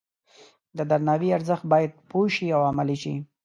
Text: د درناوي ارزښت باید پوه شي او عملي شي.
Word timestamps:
د 0.77 0.79
درناوي 0.91 1.29
ارزښت 1.37 1.65
باید 1.73 1.91
پوه 2.09 2.27
شي 2.35 2.47
او 2.55 2.61
عملي 2.71 2.97
شي. 3.03 3.15